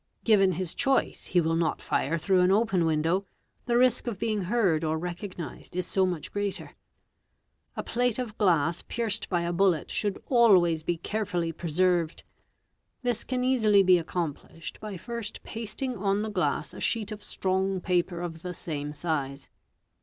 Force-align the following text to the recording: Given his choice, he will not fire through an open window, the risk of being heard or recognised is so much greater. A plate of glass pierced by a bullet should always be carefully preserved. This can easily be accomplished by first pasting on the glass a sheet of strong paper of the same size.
Given 0.23 0.53
his 0.53 0.73
choice, 0.73 1.27
he 1.27 1.39
will 1.41 1.55
not 1.55 1.79
fire 1.79 2.17
through 2.17 2.39
an 2.39 2.51
open 2.51 2.87
window, 2.87 3.27
the 3.67 3.77
risk 3.77 4.07
of 4.07 4.17
being 4.17 4.45
heard 4.45 4.83
or 4.83 4.97
recognised 4.97 5.75
is 5.75 5.85
so 5.85 6.07
much 6.07 6.31
greater. 6.31 6.71
A 7.77 7.83
plate 7.83 8.17
of 8.17 8.35
glass 8.35 8.81
pierced 8.81 9.29
by 9.29 9.41
a 9.41 9.53
bullet 9.53 9.91
should 9.91 10.17
always 10.25 10.81
be 10.81 10.97
carefully 10.97 11.51
preserved. 11.51 12.23
This 13.03 13.23
can 13.23 13.43
easily 13.43 13.83
be 13.83 13.99
accomplished 13.99 14.79
by 14.79 14.97
first 14.97 15.43
pasting 15.43 15.95
on 15.95 16.23
the 16.23 16.31
glass 16.31 16.73
a 16.73 16.81
sheet 16.81 17.11
of 17.11 17.23
strong 17.23 17.79
paper 17.79 18.21
of 18.21 18.41
the 18.41 18.55
same 18.55 18.93
size. 18.93 19.49